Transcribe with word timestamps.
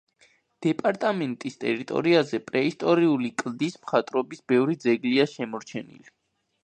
დეპარტამენტის 0.65 1.57
ტერიტორიაზე 1.63 2.39
პრეისტორიული 2.47 3.31
კლდის 3.43 3.77
მხატვრობის 3.85 4.43
ბევრი 4.53 4.79
ძეგლია 4.87 5.29
შემორჩენილი. 5.35 6.15